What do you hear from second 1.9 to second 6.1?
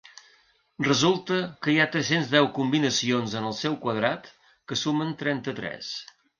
tres-cents deu combinacions en el seu quadrat que sumen trenta-tres.